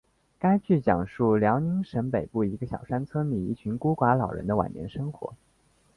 [0.39, 5.35] 该剧讲述辽宁省北部一个小山村里一群孤寡老人的晚年生活。